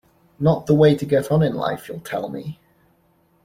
Not 0.39 0.65
the 0.65 0.73
way 0.73 0.95
to 0.95 1.05
get 1.05 1.29
on 1.31 1.43
in 1.43 1.53
life, 1.53 1.87
you'll 1.87 1.99
tell 1.99 2.27
me? 2.27 2.57